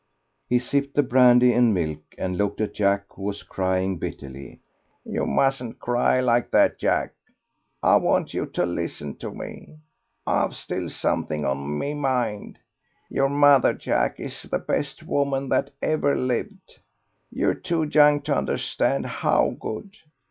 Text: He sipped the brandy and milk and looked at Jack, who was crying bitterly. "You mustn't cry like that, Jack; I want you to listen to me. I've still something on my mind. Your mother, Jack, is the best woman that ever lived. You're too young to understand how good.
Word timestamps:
He 0.49 0.57
sipped 0.57 0.95
the 0.95 1.03
brandy 1.03 1.53
and 1.53 1.75
milk 1.75 1.99
and 2.17 2.35
looked 2.35 2.59
at 2.59 2.73
Jack, 2.73 3.05
who 3.13 3.21
was 3.21 3.43
crying 3.43 3.99
bitterly. 3.99 4.59
"You 5.05 5.27
mustn't 5.27 5.77
cry 5.77 6.19
like 6.19 6.49
that, 6.49 6.79
Jack; 6.79 7.13
I 7.83 7.97
want 7.97 8.33
you 8.33 8.47
to 8.47 8.65
listen 8.65 9.15
to 9.17 9.29
me. 9.29 9.77
I've 10.25 10.55
still 10.55 10.89
something 10.89 11.45
on 11.45 11.77
my 11.77 11.93
mind. 11.93 12.57
Your 13.11 13.29
mother, 13.29 13.75
Jack, 13.75 14.19
is 14.19 14.41
the 14.41 14.57
best 14.57 15.03
woman 15.03 15.49
that 15.49 15.69
ever 15.83 16.17
lived. 16.17 16.79
You're 17.29 17.53
too 17.53 17.83
young 17.83 18.23
to 18.23 18.35
understand 18.35 19.05
how 19.05 19.51
good. 19.51 19.97